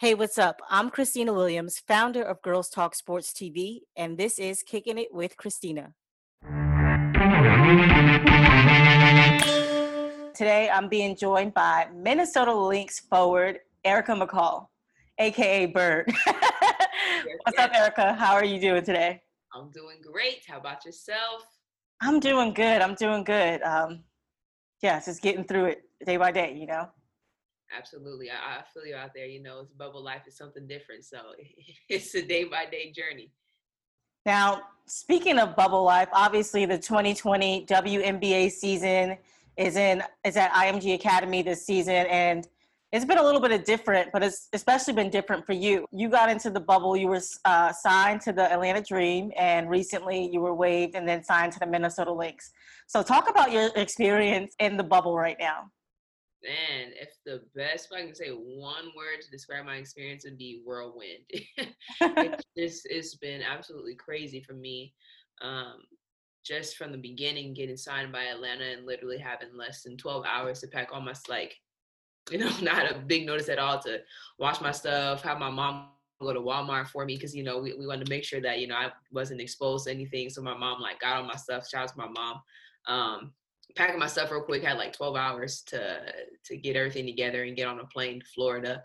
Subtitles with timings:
[0.00, 0.60] Hey, what's up?
[0.70, 5.36] I'm Christina Williams, founder of Girls Talk Sports TV, and this is Kicking It with
[5.36, 5.92] Christina.
[10.36, 14.68] Today, I'm being joined by Minnesota Lynx forward Erica McCall,
[15.18, 16.12] aka Bird.
[17.42, 18.12] what's up, Erica?
[18.14, 19.20] How are you doing today?
[19.52, 20.44] I'm doing great.
[20.46, 21.42] How about yourself?
[22.00, 22.82] I'm doing good.
[22.82, 23.62] I'm doing good.
[23.62, 24.04] Um,
[24.80, 26.88] yeah, just getting through it day by day, you know?
[27.76, 28.30] Absolutely.
[28.30, 29.26] I, I feel you out there.
[29.26, 31.04] You know, it's bubble life is something different.
[31.04, 31.18] So
[31.88, 33.30] it's a day by day journey.
[34.26, 39.16] Now, speaking of bubble life, obviously the 2020 WNBA season
[39.56, 42.46] is in is at IMG Academy this season, and
[42.92, 45.86] it's been a little bit of different, but it's especially been different for you.
[45.92, 46.96] You got into the bubble.
[46.96, 51.22] You were uh, signed to the Atlanta Dream, and recently you were waived and then
[51.24, 52.50] signed to the Minnesota Lynx.
[52.86, 55.70] So, talk about your experience in the bubble right now
[56.42, 60.38] man, if the best, if I can say one word to describe my experience, would
[60.38, 61.24] be whirlwind.
[62.56, 64.94] it's it's been absolutely crazy for me.
[65.40, 65.82] Um,
[66.44, 70.60] just from the beginning, getting signed by Atlanta and literally having less than 12 hours
[70.60, 71.54] to pack all my, like,
[72.30, 74.00] you know, not a big notice at all to
[74.38, 75.88] wash my stuff, have my mom
[76.20, 78.58] go to Walmart for me because you know we, we wanted to make sure that
[78.58, 80.28] you know I wasn't exposed to anything.
[80.30, 81.68] So my mom like got all my stuff.
[81.68, 82.42] Shout out to my mom.
[82.88, 83.32] Um,
[83.78, 84.64] packing my stuff real quick.
[84.64, 86.12] Had like 12 hours to
[86.44, 88.82] to get everything together and get on a plane to Florida.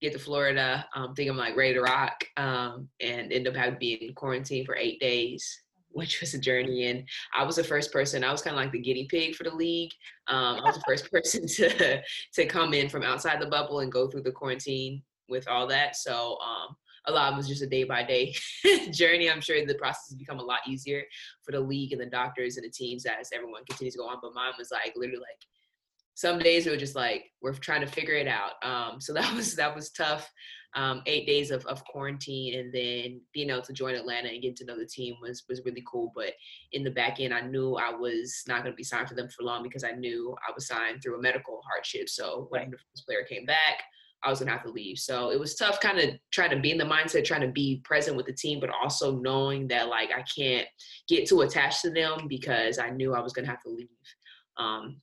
[0.00, 3.74] Get to Florida, um, think I'm like ready to rock, um, and end up having
[3.74, 6.84] to be in quarantine for eight days, which was a journey.
[6.84, 8.22] And I was the first person.
[8.22, 9.90] I was kind of like the guinea pig for the league.
[10.28, 12.02] Um, I was the first person to
[12.34, 15.96] to come in from outside the bubble and go through the quarantine with all that.
[15.96, 18.34] So um, a lot of it was just a day by day
[18.90, 19.30] journey.
[19.30, 21.02] I'm sure the process has become a lot easier
[21.42, 24.18] for the league and the doctors and the teams as everyone continues to go on.
[24.20, 25.40] But mine was like literally like
[26.14, 28.52] some days we were just like we're trying to figure it out.
[28.62, 30.30] Um, so that was that was tough.
[30.74, 34.56] Um, eight days of, of quarantine and then being able to join Atlanta and get
[34.56, 36.12] to know the team was was really cool.
[36.14, 36.32] But
[36.72, 39.28] in the back end, I knew I was not going to be signed for them
[39.28, 42.10] for long because I knew I was signed through a medical hardship.
[42.10, 43.84] So when the first player came back,
[44.22, 44.98] I was gonna have to leave.
[44.98, 47.80] So it was tough kind of trying to be in the mindset, trying to be
[47.84, 50.66] present with the team, but also knowing that like I can't
[51.08, 53.88] get too attached to them because I knew I was gonna have to leave
[54.56, 55.00] um,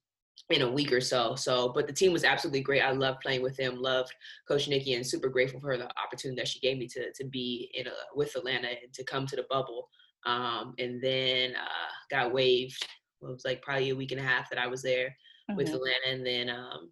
[0.49, 1.35] in a week or so.
[1.35, 2.81] So, but the team was absolutely great.
[2.81, 4.13] I loved playing with them, loved
[4.47, 7.71] Coach Nikki, and super grateful for the opportunity that she gave me to to be
[7.73, 9.89] in a, with Atlanta and to come to the bubble.
[10.25, 12.87] Um, and then uh, got waived.
[13.19, 15.07] Well, it was like probably a week and a half that I was there
[15.49, 15.57] mm-hmm.
[15.57, 16.91] with Atlanta, and then um,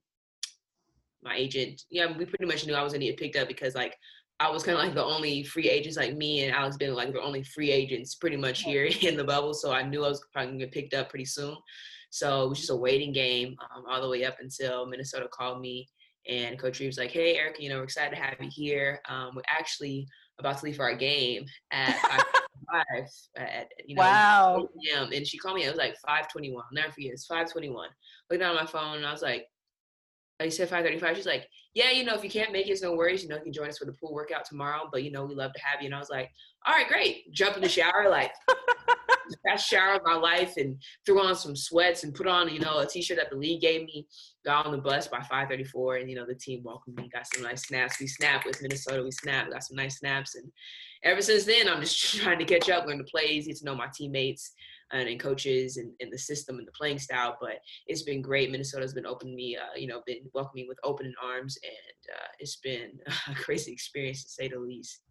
[1.24, 3.96] my agent, yeah, we pretty much knew I was gonna get picked up because like
[4.40, 7.14] I was kind of like the only free agents, like me and Alex been like
[7.14, 9.54] the only free agents pretty much here in the bubble.
[9.54, 11.56] So I knew I was probably gonna get picked up pretty soon.
[12.10, 15.62] So it was just a waiting game um, all the way up until Minnesota called
[15.62, 15.88] me
[16.28, 19.00] and Coach Reeves like, "Hey, Eric, you know we're excited to have you here.
[19.08, 20.08] Um, we're actually
[20.40, 21.96] about to leave for our game at
[22.72, 23.08] five
[23.38, 24.68] at you know wow.
[24.84, 25.10] p.m.
[25.14, 25.66] And she called me.
[25.66, 26.66] It was like five twenty one.
[26.74, 27.12] Never forget.
[27.14, 27.90] It's five twenty one.
[28.30, 29.46] Looked down at my phone and I was like,
[30.42, 31.16] I said 5:35.
[31.16, 33.24] She's like, yeah, you know, if you can't make it, it's no worries.
[33.24, 34.90] You know, you can join us for the pool workout tomorrow.
[34.92, 35.88] But you know, we love to have you.
[35.88, 36.30] And I was like,
[36.66, 37.32] all right, great.
[37.32, 38.32] Jump in the shower, like
[39.46, 42.80] best shower of my life, and threw on some sweats and put on, you know,
[42.80, 44.08] a t-shirt that the league gave me.
[44.46, 47.10] Got on the bus by 5:34, and you know, the team welcomed me.
[47.14, 48.00] Got some nice snaps.
[48.00, 49.04] We snapped with Minnesota.
[49.04, 49.52] We snapped.
[49.52, 50.52] Got some nice snaps, and
[51.04, 53.76] ever since then, I'm just trying to catch up, learn the plays, get to know
[53.76, 54.54] my teammates
[54.94, 57.38] and, coaches and, and, the system and the playing style.
[57.40, 58.52] But it's been great.
[58.52, 62.58] Minnesota's been opening me, uh, you know, been welcoming with open arms, and uh, it's
[62.58, 63.00] been
[63.30, 65.02] a crazy experience to say the least.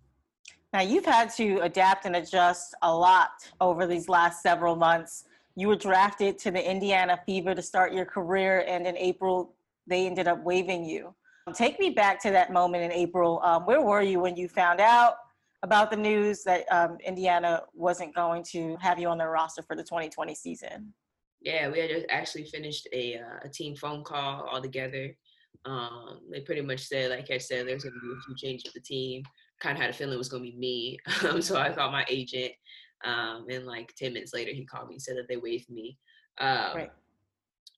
[0.73, 3.31] Now you've had to adapt and adjust a lot
[3.61, 5.25] over these last several months.
[5.57, 9.55] You were drafted to the Indiana Fever to start your career, and in April
[9.87, 11.15] they ended up waiving you.
[11.55, 13.41] Take me back to that moment in April.
[13.43, 15.15] Um, where were you when you found out?
[15.63, 19.77] About the news that um, Indiana wasn't going to have you on their roster for
[19.77, 20.95] the 2020 season?
[21.43, 25.17] Yeah, we had just actually finished a, uh, a team phone call all together.
[25.65, 28.65] Um, they pretty much said, like I said, there's going to be a few changes
[28.65, 29.23] to the team.
[29.61, 30.99] Kind of had a feeling it was going to be me.
[31.29, 32.53] Um, so I called my agent.
[33.05, 35.99] Um, and like 10 minutes later, he called me and said that they waived me.
[36.39, 36.93] Um, right.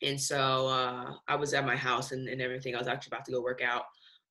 [0.02, 2.74] And so uh, I was at my house and, and everything.
[2.74, 3.84] I was actually about to go work out.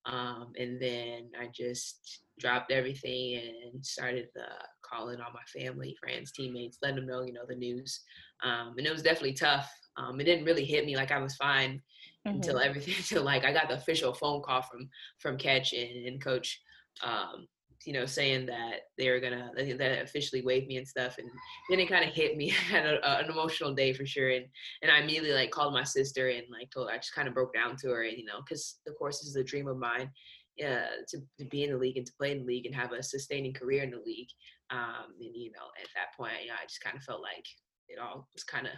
[0.06, 3.40] Um, and then I just dropped everything
[3.74, 7.56] and started uh, calling all my family, friends, teammates, letting them know, you know, the
[7.56, 8.02] news.
[8.44, 9.72] Um, and it was definitely tough.
[9.98, 11.82] Um, it didn't really hit me like I was fine
[12.28, 12.36] mm-hmm.
[12.36, 14.90] until everything, until like I got the official phone call from
[15.20, 16.60] from Catch and, and Coach
[17.04, 17.48] um,
[17.86, 21.28] you know, saying that they were gonna that officially waived me and stuff, and
[21.70, 22.52] then it kind of hit me.
[22.72, 24.46] I had a, an emotional day for sure, and
[24.82, 27.54] and I immediately like called my sister and like told I just kind of broke
[27.54, 30.12] down to her, and you know, because of course this is a dream of mine,
[30.60, 32.92] uh, to, to, be in the league and to play in the league and have
[32.92, 34.30] a sustaining career in the league.
[34.70, 37.46] Um, and you know, at that point, you know, I just kind of felt like
[37.88, 38.74] it all was kind of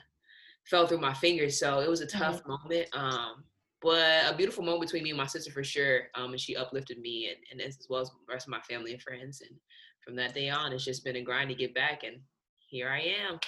[0.65, 1.59] fell through my fingers.
[1.59, 2.51] So it was a tough mm-hmm.
[2.51, 2.87] moment.
[2.93, 3.43] Um,
[3.81, 6.03] but a beautiful moment between me and my sister for sure.
[6.15, 8.93] Um, and she uplifted me and, and as well as the rest of my family
[8.93, 9.41] and friends.
[9.41, 9.51] And
[10.03, 12.03] from that day on, it's just been a grind to get back.
[12.03, 12.17] And
[12.69, 13.39] here I am.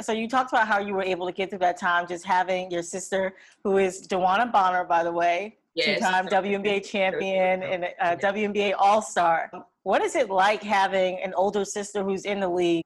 [0.00, 2.70] So you talked about how you were able to get through that time, just having
[2.70, 3.34] your sister,
[3.64, 5.98] who is DeWanna Bonner, by the way, yes.
[5.98, 9.50] two-time WNBA champion and a WNBA All-Star.
[9.82, 12.84] What is it like having an older sister who's in the league?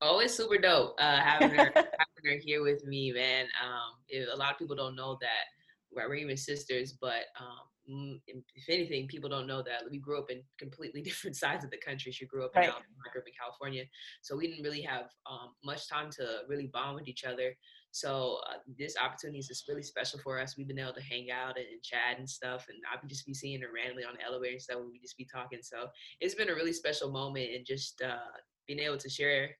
[0.00, 3.46] Oh, it's super dope uh, having her having her here with me, man.
[3.64, 5.44] Um, it, a lot of people don't know that
[5.90, 8.20] we're even sisters, but um, mm,
[8.54, 11.78] if anything, people don't know that we grew up in completely different sides of the
[11.78, 12.12] country.
[12.12, 12.66] She grew up right.
[12.66, 13.84] in, I grew up in California,
[14.22, 17.54] so we didn't really have um, much time to really bond with each other.
[17.90, 20.56] So uh, this opportunity is just really special for us.
[20.56, 23.26] We've been able to hang out and, and chat and stuff, and I would just
[23.26, 24.78] be seeing her randomly on the elevator and stuff.
[24.78, 25.60] And we just be talking.
[25.62, 25.86] So
[26.20, 28.36] it's been a really special moment, and just uh,
[28.66, 29.50] being able to share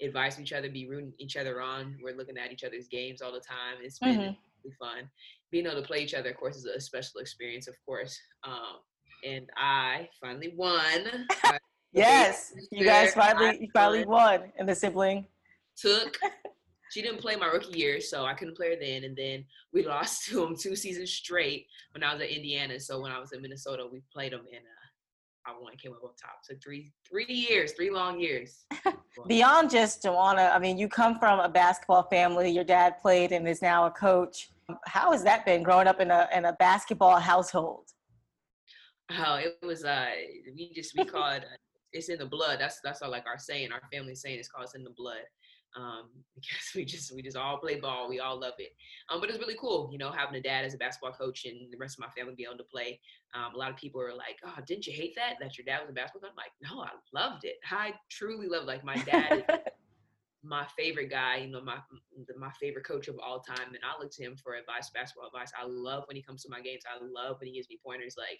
[0.00, 1.96] advice with each other, be rooting each other on.
[2.02, 3.82] We're looking at each other's games all the time.
[3.82, 4.20] It's been mm-hmm.
[4.20, 5.10] really fun
[5.50, 8.18] being able to play each other, of course, is a special experience, of course.
[8.44, 8.80] Um,
[9.26, 11.26] and I finally won.
[11.92, 15.26] yes, you guys finally you finally won in the sibling.
[15.76, 16.18] Took.
[16.90, 19.04] She didn't play my rookie year, so I couldn't play her then.
[19.04, 22.78] And then we lost to them two seasons straight when I was at Indiana.
[22.80, 25.76] So when I was in Minnesota, we played them, and uh, I won.
[25.76, 26.40] Came up on top.
[26.42, 28.64] So three three years, three long years.
[29.26, 32.50] Beyond just DeWanna, I mean, you come from a basketball family.
[32.50, 34.50] Your dad played and is now a coach
[34.86, 37.86] how has that been growing up in a in a basketball household?
[39.10, 40.10] Oh, it was uh
[40.54, 41.56] we just we call it uh,
[41.92, 42.58] it's in the blood.
[42.60, 45.24] That's that's all like our saying, our family saying it's called it's in the blood.
[45.76, 48.70] Um, because we just we just all play ball, we all love it.
[49.10, 51.72] Um, but it's really cool, you know, having a dad as a basketball coach and
[51.72, 53.00] the rest of my family be able to play.
[53.34, 55.34] Um, a lot of people are like, "Oh, didn't you hate that?
[55.40, 56.36] That your dad was a basketball?" coach?
[56.36, 57.56] I'm like, "No, I loved it.
[57.70, 58.64] I truly love.
[58.64, 59.44] Like my dad
[60.44, 61.78] my favorite guy, you know, my
[62.38, 65.52] my favorite coach of all time, and I look to him for advice, basketball advice.
[65.58, 66.82] I love when he comes to my games.
[66.86, 68.14] I love when he gives me pointers.
[68.16, 68.38] Like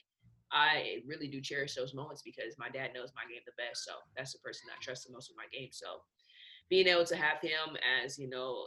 [0.52, 3.84] I really do cherish those moments because my dad knows my game the best.
[3.84, 5.70] So that's the person I trust the most with my game.
[5.72, 6.00] So
[6.68, 8.66] being able to have him as you know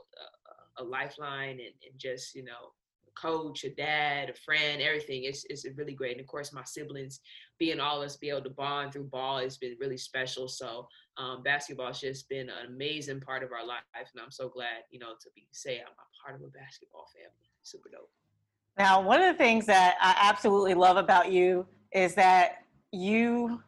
[0.79, 2.71] a, a lifeline and, and just you know
[3.15, 5.23] coach, a dad, a friend, everything.
[5.25, 6.13] It's, it's really great.
[6.13, 7.19] And of course, my siblings,
[7.59, 10.47] being all of us, be able to bond through ball has been really special.
[10.47, 10.87] So
[11.17, 13.81] um, basketball has just been an amazing part of our life.
[13.95, 17.07] And I'm so glad, you know, to be say I'm a part of a basketball
[17.13, 17.49] family.
[17.63, 18.09] Super dope.
[18.77, 23.61] Now, one of the things that I absolutely love about you is that you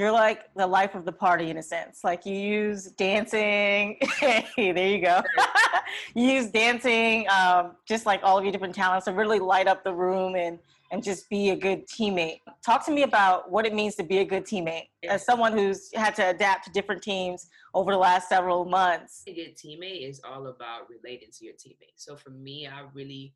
[0.00, 2.02] you're like the life of the party in a sense.
[2.02, 3.98] Like you use dancing.
[4.18, 5.20] hey, there you go.
[6.14, 9.84] you use dancing, um, just like all of your different talents, to really light up
[9.84, 10.58] the room and
[10.90, 12.40] and just be a good teammate.
[12.64, 14.88] Talk to me about what it means to be a good teammate.
[15.08, 19.22] As someone who's had to adapt to different teams over the last several months.
[19.28, 22.04] A good teammate is all about relating to your teammates.
[22.06, 23.34] So for me, I really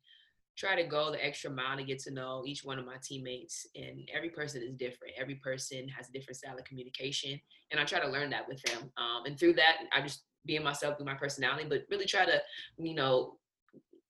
[0.57, 3.67] try to go the extra mile to get to know each one of my teammates
[3.75, 5.13] and every person is different.
[5.17, 7.39] Every person has a different style of communication
[7.71, 8.91] and i try to learn that with them.
[8.97, 12.41] Um, and through that i just being myself through my personality but really try to
[12.77, 13.37] you know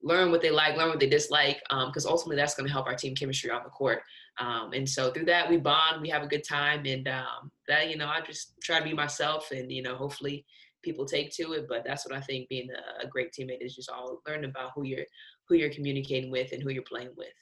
[0.03, 2.86] learn what they like learn what they dislike because um, ultimately that's going to help
[2.86, 4.01] our team chemistry on the court.
[4.39, 7.89] Um, and so through that we bond we have a good time and um, that
[7.89, 10.46] you know i just try to be myself and you know hopefully
[10.84, 13.75] people take to it but that's what i think being a, a great teammate is
[13.75, 15.05] just all learning about who you're
[15.48, 17.34] who you're communicating with and who you're playing with.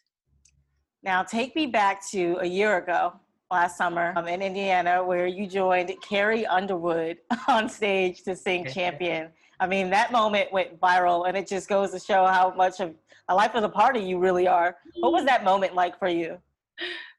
[1.04, 3.14] Now, take me back to a year ago,
[3.52, 7.18] last summer um, in Indiana, where you joined Carrie Underwood
[7.48, 9.30] on stage to sing Champion.
[9.60, 12.96] I mean, that moment went viral, and it just goes to show how much of
[13.30, 14.76] a life of the party you really are.
[15.00, 16.38] What was that moment like for you?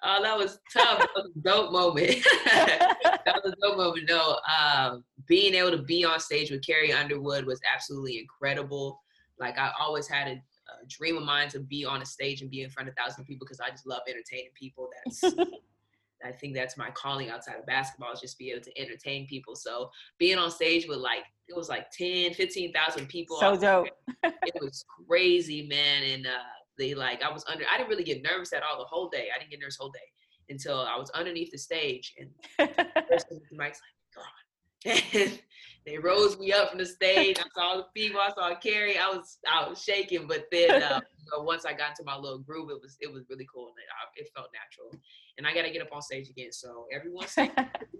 [0.07, 0.99] Oh, that was tough.
[0.99, 2.23] that was a dope moment.
[2.45, 4.07] that was a dope moment.
[4.07, 9.01] No, um, being able to be on stage with Carrie Underwood was absolutely incredible.
[9.41, 12.51] Like I always had a a dream of mine to be on a stage and
[12.51, 14.89] be in front of thousands of people because I just love entertaining people.
[15.05, 15.35] That's
[16.25, 19.55] I think that's my calling outside of basketball is just be able to entertain people.
[19.55, 23.37] So being on stage with like it was like 10, 15,000 people.
[23.39, 23.89] So dope.
[24.23, 26.03] it was crazy, man.
[26.03, 26.31] And uh
[26.79, 29.29] they like I was under I didn't really get nervous at all the whole day.
[29.35, 30.01] I didn't get nervous whole day
[30.49, 35.33] until I was underneath the stage and the mic's like, God.
[35.87, 37.37] they rose me up from the stage.
[37.39, 38.21] I saw the people.
[38.21, 38.99] I saw Carrie.
[38.99, 42.17] I was I was shaking, but then uh, you know, once I got into my
[42.17, 45.01] little groove, it was it was really cool and it, it felt natural.
[45.37, 46.53] And I got to get up on stage again.
[46.53, 47.51] So everyone, see,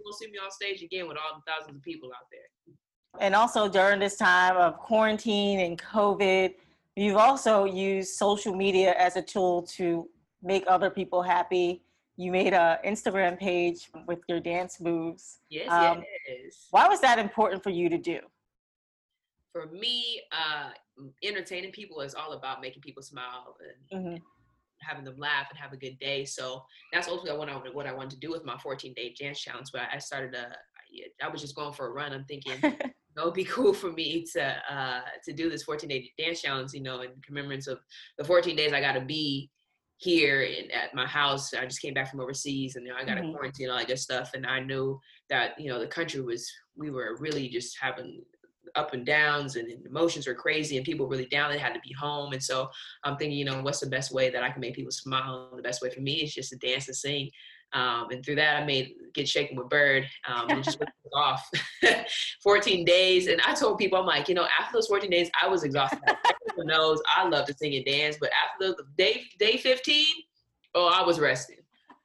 [0.03, 2.75] will see me on stage again with all the thousands of people out there.
[3.19, 6.55] And also during this time of quarantine and COVID,
[6.95, 10.09] you've also used social media as a tool to
[10.43, 11.81] make other people happy
[12.17, 15.39] you made a Instagram page with your dance moves.
[15.49, 16.67] Yes, um, yes.
[16.71, 18.19] Why was that important for you to do?
[19.51, 20.69] For me, uh,
[21.23, 23.55] entertaining people is all about making people smile
[23.91, 24.23] and mm-hmm.
[24.81, 26.25] having them laugh and have a good day.
[26.25, 29.13] So that's ultimately what I wanted, what I wanted to do with my 14 day
[29.19, 29.67] dance challenge.
[29.73, 30.55] But I started a,
[31.23, 32.13] I was just going for a run.
[32.13, 32.53] I'm thinking
[33.17, 36.73] it would be cool for me to uh, to do this 14 day dance challenge,
[36.73, 37.79] you know, in commemorance of
[38.17, 39.49] the 14 days I got to be
[39.97, 41.53] here in, at my house.
[41.53, 43.29] I just came back from overseas and you know, I got mm-hmm.
[43.29, 44.31] a quarantine, and all that good stuff.
[44.33, 44.99] And I knew
[45.29, 48.21] that, you know, the country was, we were really just having
[48.75, 51.51] up and downs and emotions were crazy and people really down.
[51.51, 52.33] They had to be home.
[52.33, 52.69] And so
[53.03, 55.51] I'm thinking, you know, what's the best way that I can make people smile?
[55.55, 57.29] The best way for me is just to dance and sing.
[57.75, 60.07] Um, and through that, I made Get Shaken with Bird.
[60.27, 61.47] Um, just went off
[62.43, 63.27] 14 days.
[63.27, 65.99] And I told people, I'm like, you know, after those 14 days, I was exhausted.
[66.49, 70.05] Everyone knows I love to sing and dance, but after the day, day 15,
[70.73, 71.57] oh, I was resting.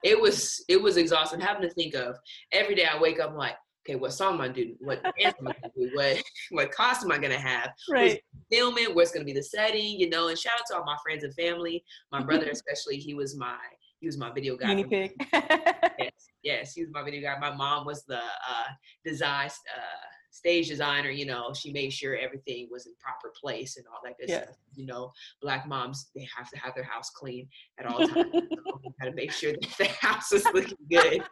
[0.02, 2.16] It was, it was exhausting having to think of
[2.52, 4.76] every day I wake up, I'm like, okay, what song am I doing?
[4.80, 5.90] What dance am I gonna do?
[5.94, 7.70] What what costume am I gonna have?
[7.88, 8.20] Right.
[8.50, 11.24] Filming, where's gonna be the setting, you know, and shout out to all my friends
[11.24, 11.84] and family.
[12.12, 13.56] My brother especially, he was my
[14.00, 14.68] he was my video guy.
[14.68, 15.12] Guinea pig.
[15.32, 17.38] yes, yes, he was my video guy.
[17.38, 18.68] My mom was the uh,
[19.04, 21.10] design uh, stage designer.
[21.10, 24.44] You know, she made sure everything was in proper place and all that good yeah.
[24.44, 24.56] stuff.
[24.74, 27.46] You know, black moms they have to have their house clean
[27.78, 28.30] at all times.
[28.32, 31.22] so got to make sure that the house is looking good.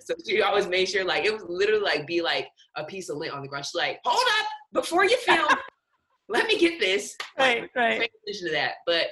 [0.00, 3.18] so she always made sure like it was literally like be like a piece of
[3.18, 3.66] lint on the ground.
[3.66, 5.48] She's like, hold up before you film.
[6.30, 7.14] let me get this.
[7.38, 8.00] Right, like, right.
[8.00, 8.74] Pay attention to that.
[8.86, 9.08] But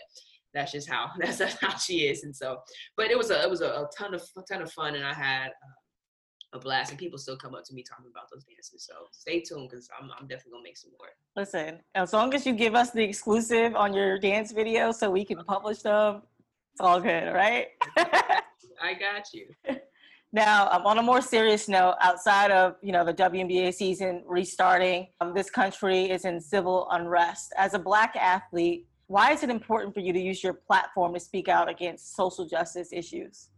[0.57, 2.25] that's just how that's, that's how she is.
[2.25, 2.59] And so,
[2.97, 5.05] but it was a it was a, a ton of a ton of fun, and
[5.05, 6.91] I had uh, a blast.
[6.91, 8.87] And people still come up to me talking about those dances.
[8.87, 11.09] So stay tuned because I'm I'm definitely gonna make some more.
[11.37, 15.25] Listen, as long as you give us the exclusive on your dance video, so we
[15.25, 16.23] can publish them,
[16.73, 17.69] it's all good, right?
[17.99, 19.47] I got you.
[20.33, 25.07] Now, um, on a more serious note, outside of you know the WNBA season restarting,
[25.21, 27.55] um, this country is in civil unrest.
[27.57, 31.21] As a black athlete, why is it important for you to use your platform to
[31.21, 33.51] speak out against social justice issues?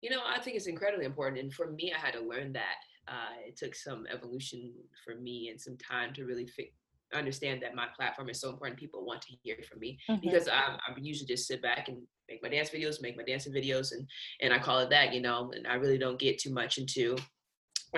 [0.00, 1.40] You know, I think it's incredibly important.
[1.40, 2.76] And for me, I had to learn that.
[3.08, 4.72] Uh, it took some evolution
[5.04, 6.72] for me and some time to really fi-
[7.12, 8.78] understand that my platform is so important.
[8.78, 10.20] People want to hear from me mm-hmm.
[10.22, 11.98] because I, I usually just sit back and
[12.28, 14.06] make my dance videos, make my dancing videos, and
[14.40, 15.52] and I call it that, you know.
[15.54, 17.16] And I really don't get too much into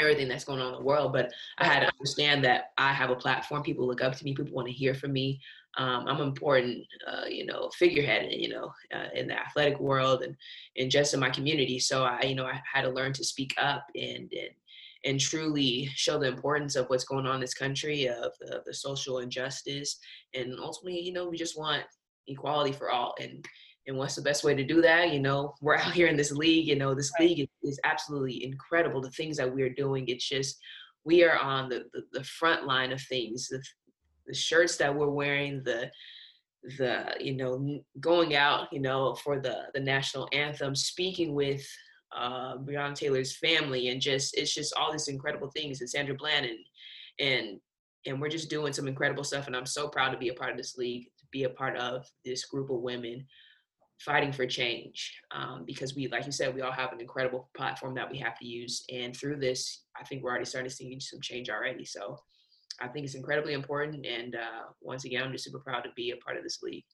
[0.01, 1.13] everything that's going on in the world.
[1.13, 3.63] But I had to understand that I have a platform.
[3.63, 4.35] People look up to me.
[4.35, 5.41] People want to hear from me
[5.77, 10.23] um, I'm an important, uh, you know, figurehead, you know, uh, in the athletic world
[10.23, 10.37] and,
[10.77, 11.79] and just in my community.
[11.79, 14.51] So I, you know, I had to learn to speak up and, and,
[15.05, 18.73] and truly show the importance of what's going on in this country, of the, the
[18.73, 19.99] social injustice.
[20.35, 21.83] And ultimately, you know, we just want
[22.29, 23.15] equality for all.
[23.21, 23.45] And,
[23.87, 25.13] and what's the best way to do that?
[25.13, 28.45] You know, we're out here in this league, you know, this league is, is absolutely
[28.45, 29.01] incredible.
[29.01, 30.59] The things that we're doing, it's just,
[31.05, 33.49] we are on the, the, the front line of things.
[33.49, 33.63] The,
[34.27, 35.91] the shirts that we're wearing, the
[36.79, 41.63] the you know going out you know for the the national anthem, speaking with
[42.17, 45.81] uh, Breonna Taylor's family, and just it's just all these incredible things.
[45.81, 46.59] And Sandra Bland and
[47.19, 47.61] and
[48.07, 49.47] and we're just doing some incredible stuff.
[49.47, 51.77] And I'm so proud to be a part of this league, to be a part
[51.77, 53.27] of this group of women
[54.05, 57.95] fighting for change um, because we like you said we all have an incredible platform
[57.95, 60.99] that we have to use and through this i think we're already starting to see
[61.01, 62.19] some change already so
[62.81, 64.05] I think it's incredibly important.
[64.07, 66.85] And uh, once again, I'm just super proud to be a part of this league.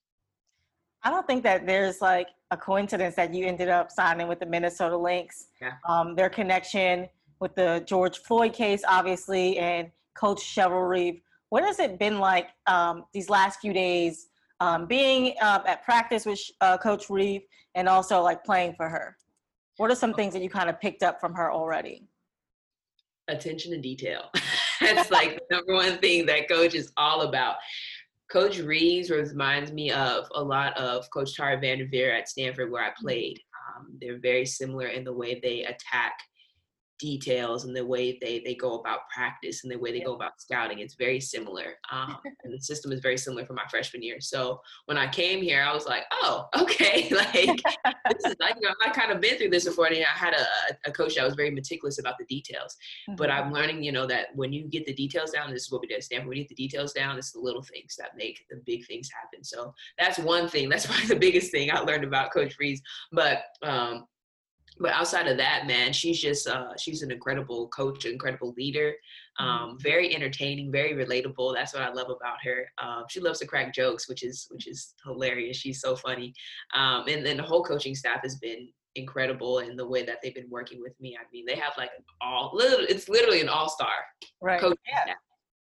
[1.02, 4.46] I don't think that there's like a coincidence that you ended up signing with the
[4.46, 5.46] Minnesota Lynx.
[5.60, 5.72] Yeah.
[5.88, 7.08] Um, their connection
[7.40, 11.22] with the George Floyd case, obviously, and Coach Cheryl Reeve.
[11.48, 14.28] What has it been like um, these last few days
[14.60, 17.42] um, being uh, at practice with uh, Coach Reeve
[17.74, 19.16] and also like playing for her?
[19.76, 22.06] What are some things that you kind of picked up from her already?
[23.28, 24.24] Attention to detail.
[24.80, 27.56] That's like the number one thing that coach is all about.
[28.30, 32.90] Coach Reeves reminds me of a lot of Coach Tara VanDerveer at Stanford, where I
[33.00, 33.40] played.
[33.76, 36.12] Um, they're very similar in the way they attack
[37.00, 40.40] details and the way they, they go about practice and the way they go about
[40.40, 40.78] scouting.
[40.78, 41.74] It's very similar.
[41.90, 44.20] Um, and the system is very similar for my freshman year.
[44.20, 47.08] So when I came here, I was like, oh, okay.
[47.10, 47.62] like,
[48.08, 49.86] this is like, you know, I kind of been through this before.
[49.86, 50.44] And I had a,
[50.86, 52.76] a coach that was very meticulous about the details.
[53.08, 53.16] Mm-hmm.
[53.16, 55.80] But I'm learning, you know, that when you get the details down, this is what
[55.80, 56.28] we did at Stanford.
[56.28, 59.08] When you get the details down, it's the little things that make the big things
[59.10, 59.42] happen.
[59.42, 60.68] So that's one thing.
[60.68, 62.82] That's probably the biggest thing I learned about Coach Reeves.
[63.12, 64.04] But um,
[64.80, 68.94] but outside of that, man, she's just uh, she's an incredible coach, incredible leader,
[69.40, 69.46] mm-hmm.
[69.46, 71.54] um, very entertaining, very relatable.
[71.54, 72.66] That's what I love about her.
[72.82, 75.58] Um, she loves to crack jokes, which is which is hilarious.
[75.58, 76.32] She's so funny,
[76.74, 80.34] um, and then the whole coaching staff has been incredible in the way that they've
[80.34, 81.16] been working with me.
[81.16, 81.90] I mean, they have like
[82.22, 82.86] all little.
[82.88, 83.92] It's literally an all star
[84.40, 84.60] right.
[84.60, 85.02] coaching yeah.
[85.02, 85.16] staff.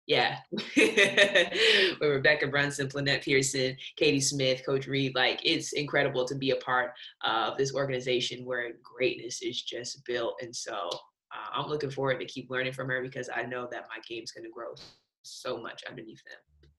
[0.07, 0.39] Yeah.
[0.51, 6.57] With Rebekkah Brunson, Plenette Pierson, Katie Smith, Coach Reeve, like it's incredible to be a
[6.57, 6.93] part
[7.25, 10.35] of this organization where greatness is just built.
[10.43, 13.87] And so uh, I'm looking forward to keep learning from her because I know that
[13.89, 14.75] my game's going to grow
[15.23, 16.71] so much underneath them.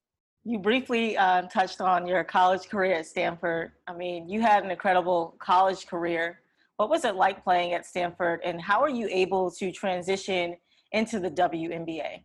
[0.46, 3.72] You briefly uh, touched on your college career at Stanford.
[3.88, 6.42] I mean, you had an incredible college career.
[6.76, 10.58] What was it like playing at Stanford, and how are you able to transition
[10.92, 12.24] into the WNBA?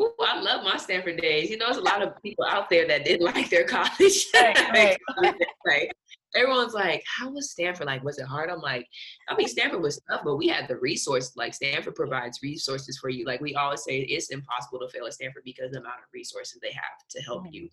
[0.00, 1.50] Ooh, I love my Stanford days.
[1.50, 4.26] You know, there's a lot of people out there that didn't like their college.
[4.34, 4.98] Right,
[5.66, 5.90] right.
[6.36, 7.86] everyone's like, "How was Stanford?
[7.86, 8.86] Like, was it hard?" I'm like,
[9.28, 11.32] I mean, Stanford was tough, but we had the resource.
[11.36, 13.24] Like, Stanford provides resources for you.
[13.24, 16.58] Like we always say, it's impossible to fail at Stanford because the amount of resources
[16.60, 17.54] they have to help mm-hmm.
[17.54, 17.68] you.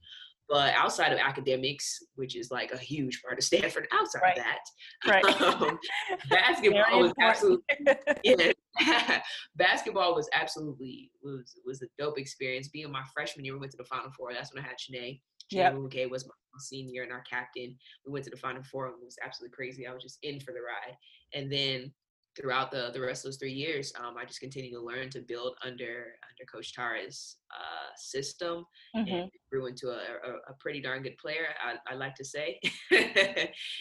[0.49, 4.37] But outside of academics, which is like a huge part of Stanford, outside right.
[4.37, 4.59] of that,
[5.07, 5.41] right.
[5.41, 5.79] um,
[6.29, 7.63] basketball was absolutely
[8.23, 9.21] yeah,
[9.55, 12.67] basketball was absolutely was was a dope experience.
[12.67, 14.33] Being my freshman year, we went to the Final Four.
[14.33, 15.21] That's when I had Chiney.
[15.49, 17.75] Yeah, okay, was my senior and our captain.
[18.05, 19.87] We went to the Final Four and it was absolutely crazy.
[19.87, 20.95] I was just in for the ride.
[21.33, 21.91] And then
[22.35, 25.21] throughout the the rest of those three years, um, I just continued to learn to
[25.21, 29.13] build under under Coach Tara's uh, system mm-hmm.
[29.13, 31.47] and grew into a, a, a, pretty darn good player.
[31.63, 32.59] I, I like to say.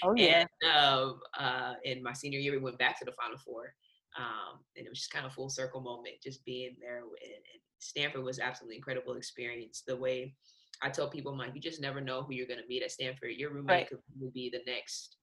[0.04, 0.44] oh yeah.
[0.62, 3.74] And, um, uh, in my senior year, we went back to the Final Four,
[4.18, 6.98] um, and it was just kind of full circle moment, just being there.
[6.98, 9.82] And, and Stanford was absolutely incredible experience.
[9.86, 10.34] The way
[10.82, 13.30] I tell people, I'm like, you just never know who you're gonna meet at Stanford.
[13.36, 13.88] Your roommate right.
[13.88, 15.16] could be the next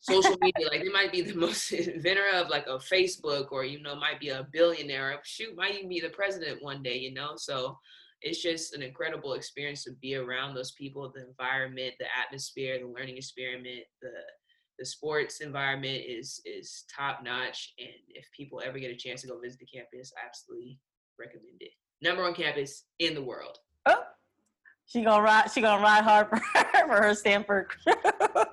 [0.00, 0.68] social media.
[0.70, 4.20] like they might be the most inventor of like a Facebook or you know might
[4.20, 5.18] be a billionaire.
[5.24, 6.98] Shoot, might even be the president one day.
[6.98, 7.78] You know, so
[8.22, 12.86] it's just an incredible experience to be around those people, the environment, the atmosphere, the
[12.86, 14.10] learning experiment, the
[14.78, 17.74] the sports environment is is top notch.
[17.78, 20.78] And if people ever get a chance to go visit the campus, I absolutely
[21.18, 21.72] recommend it.
[22.02, 23.58] Number one campus in the world.
[23.86, 24.02] Oh,
[24.86, 25.50] she gonna ride.
[25.50, 27.70] She gonna ride hard for her, for her Stanford.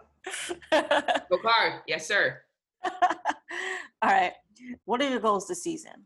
[0.72, 1.82] Go card.
[1.88, 2.40] Yes, sir.
[2.86, 2.92] All
[4.04, 4.34] right.
[4.86, 6.06] What are your goals this season?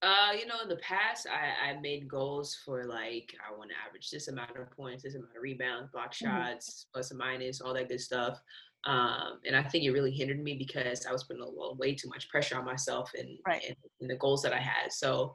[0.00, 3.76] Uh, you know, in the past, I, I made goals for like I want to
[3.86, 6.26] average this amount of points, this amount of rebounds, block mm-hmm.
[6.26, 6.94] shots, mm-hmm.
[6.94, 8.38] plus and minus, all that good stuff.
[8.84, 11.94] Um, and I think it really hindered me because I was putting a little, way
[11.94, 13.62] too much pressure on myself and, right.
[13.66, 14.92] and, and the goals that I had.
[14.92, 15.34] So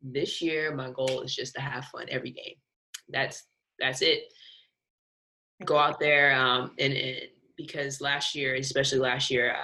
[0.00, 2.54] this year, my goal is just to have fun every game.
[3.08, 3.44] That's
[3.78, 4.24] that's it
[5.64, 7.16] go out there um, and, and,
[7.56, 9.56] because last year, especially last year,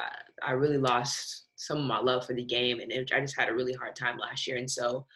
[0.42, 3.38] I, I really lost some of my love for the game, and it, I just
[3.38, 4.56] had a really hard time last year.
[4.56, 5.06] And so,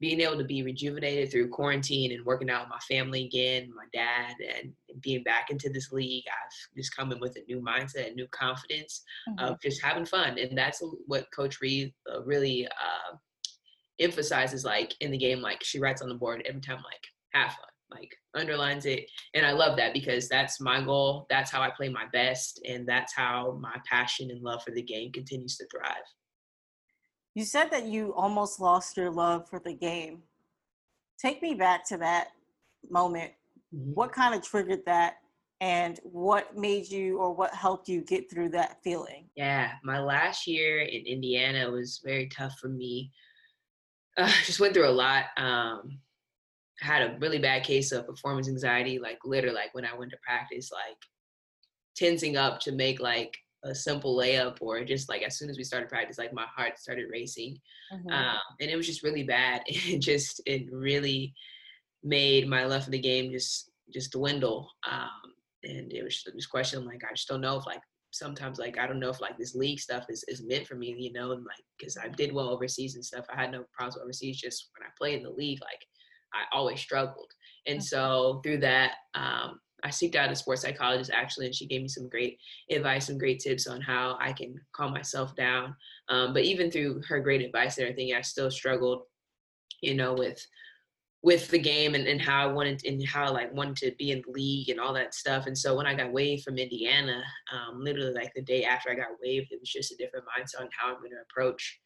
[0.00, 3.84] being able to be rejuvenated through quarantine and working out with my family again, my
[3.92, 8.12] dad, and, being back into this league, I've just come in with a new mindset,
[8.12, 9.44] a new confidence mm-hmm.
[9.44, 13.16] of just having fun, and that's what Coach Reeve uh, really uh,
[14.00, 14.64] emphasizes.
[14.64, 17.71] Like in the game, like she writes on the board every time, like have fun
[17.94, 21.88] like underlines it and i love that because that's my goal that's how i play
[21.88, 26.04] my best and that's how my passion and love for the game continues to thrive.
[27.34, 30.22] You said that you almost lost your love for the game.
[31.18, 32.28] Take me back to that
[32.90, 33.32] moment.
[33.74, 33.92] Mm-hmm.
[33.92, 35.14] what kind of triggered that
[35.62, 39.30] and what made you or what helped you get through that feeling?
[39.34, 43.10] Yeah my last year in indiana was very tough for me.
[44.18, 45.98] Uh, just went through a lot um,
[46.82, 50.18] had a really bad case of performance anxiety, like literally like when I went to
[50.22, 50.98] practice, like
[51.96, 55.64] tensing up to make like a simple layup or just like as soon as we
[55.64, 57.56] started practice, like my heart started racing.
[57.92, 58.10] Mm-hmm.
[58.10, 59.62] Um, and it was just really bad.
[59.68, 61.32] It just, it really
[62.02, 64.68] made my love for the game just, just dwindle.
[64.90, 65.08] Um,
[65.62, 68.86] and it was this question like, I just don't know if like sometimes like I
[68.86, 71.44] don't know if like this league stuff is, is meant for me, you know, and
[71.44, 73.26] like because I did well overseas and stuff.
[73.32, 74.40] I had no problems overseas.
[74.40, 75.80] Just when I played in the league, like
[76.32, 77.30] I always struggled.
[77.66, 81.82] And so through that, um, I seeked out a sports psychologist actually, and she gave
[81.82, 82.38] me some great
[82.70, 85.74] advice, some great tips on how I can calm myself down.
[86.08, 89.02] Um, but even through her great advice and everything, I still struggled,
[89.80, 90.44] you know, with
[91.24, 94.10] with the game and, and how I wanted and how I like wanted to be
[94.10, 95.46] in the league and all that stuff.
[95.46, 98.96] And so when I got waived from Indiana, um, literally like the day after I
[98.96, 101.78] got waived, it was just a different mindset on how I'm going to approach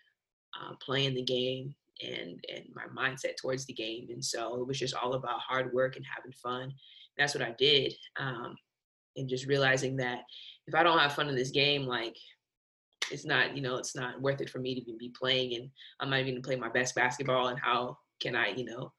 [0.58, 4.08] uh, playing the game and and my mindset towards the game.
[4.10, 6.72] And so it was just all about hard work and having fun.
[7.16, 7.94] That's what I did.
[8.18, 8.56] Um,
[9.16, 10.20] and just realizing that
[10.66, 12.16] if I don't have fun in this game, like
[13.10, 15.70] it's not, you know, it's not worth it for me to even be playing and
[16.00, 18.92] I'm not even gonna play my best basketball and how can I, you know,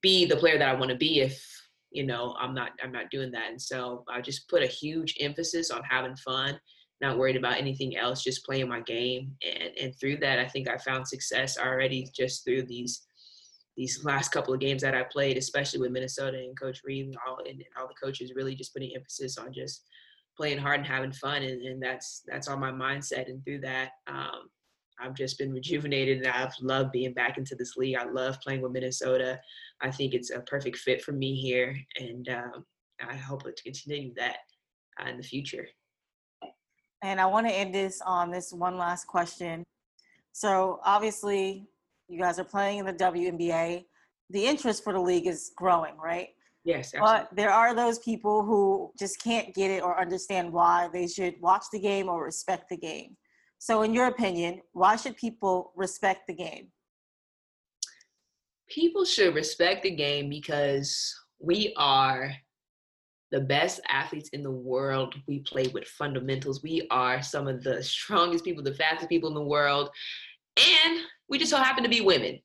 [0.00, 1.42] be the player that I want to be if,
[1.90, 3.50] you know, I'm not I'm not doing that.
[3.50, 6.58] And so I just put a huge emphasis on having fun,
[7.00, 9.36] not worried about anything else, just playing my game.
[9.44, 13.06] And and through that I think I found success already just through these
[13.76, 17.16] these last couple of games that I played, especially with Minnesota and Coach Reeve and
[17.26, 19.84] all and, and all the coaches really just putting emphasis on just
[20.36, 23.90] playing hard and having fun and, and that's that's all my mindset and through that
[24.06, 24.48] um,
[25.00, 27.96] I've just been rejuvenated and I've loved being back into this league.
[27.96, 29.40] I love playing with Minnesota.
[29.80, 32.64] I think it's a perfect fit for me here and um,
[33.00, 34.38] I hope to continue that
[35.00, 35.66] uh, in the future.
[37.04, 39.62] And I want to end this on this one last question.
[40.32, 41.68] So obviously
[42.08, 43.84] you guys are playing in the WNBA.
[44.30, 46.28] The interest for the league is growing, right?
[46.64, 47.26] Yes, absolutely.
[47.30, 51.34] But there are those people who just can't get it or understand why they should
[51.42, 53.18] watch the game or respect the game.
[53.58, 56.68] So, in your opinion, why should people respect the game?
[58.66, 62.32] People should respect the game because we are
[63.34, 65.16] the best athletes in the world.
[65.26, 66.62] We play with fundamentals.
[66.62, 69.90] We are some of the strongest people, the fastest people in the world.
[70.56, 72.38] And we just so happen to be women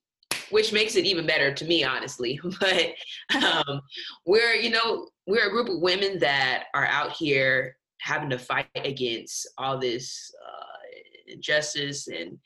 [0.51, 2.39] which makes it even better to me, honestly.
[2.59, 2.95] But
[3.43, 3.81] um,
[4.25, 8.65] we're, you know, we're a group of women that are out here having to fight
[8.73, 12.39] against all this uh, injustice and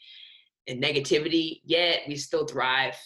[0.67, 1.61] and negativity.
[1.63, 2.97] Yet we still thrive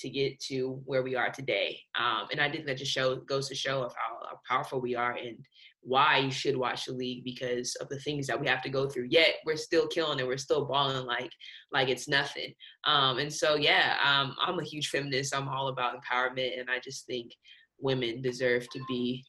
[0.00, 1.78] to get to where we are today.
[1.98, 4.94] Um, and I think that just show goes to show of how, how powerful we
[4.96, 5.36] are and
[5.82, 8.88] why you should watch the league because of the things that we have to go
[8.88, 9.08] through.
[9.10, 11.30] Yet we're still killing and We're still balling like
[11.72, 12.52] like it's nothing.
[12.84, 15.34] Um, and so yeah, um, I'm a huge feminist.
[15.34, 17.32] I'm all about empowerment, and I just think
[17.78, 19.24] women deserve to be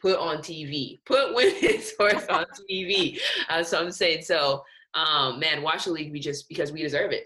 [0.00, 1.00] put on TV.
[1.04, 3.18] Put women's sports on TV.
[3.48, 4.62] Uh, so I'm saying so.
[4.94, 6.12] Um, man, watch the league.
[6.12, 7.24] We just because we deserve it.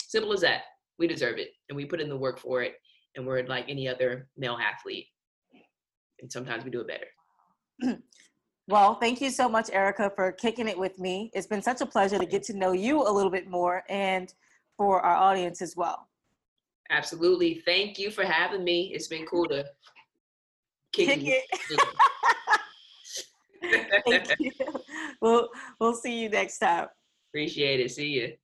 [0.00, 0.62] Simple as that.
[0.98, 2.74] We deserve it, and we put in the work for it.
[3.16, 5.06] And we're like any other male athlete.
[6.20, 7.98] And sometimes we do it better.
[8.68, 11.30] well, thank you so much, Erica, for kicking it with me.
[11.32, 14.32] It's been such a pleasure to get to know you a little bit more and
[14.76, 16.08] for our audience as well.
[16.90, 17.62] Absolutely.
[17.64, 18.92] Thank you for having me.
[18.94, 19.64] It's been cool to
[20.92, 21.80] kick, kick it.
[24.06, 24.52] Thank you.
[25.20, 25.48] We'll,
[25.80, 26.88] we'll see you next time.
[27.30, 27.90] Appreciate it.
[27.90, 28.34] See you.